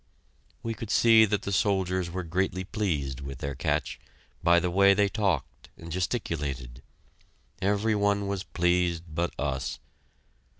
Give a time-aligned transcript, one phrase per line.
[0.63, 3.99] We could see that the soldiers were greatly pleased with their catch,
[4.41, 6.81] by the way they talked and gesticulated.
[7.61, 9.77] Every one was pleased but us!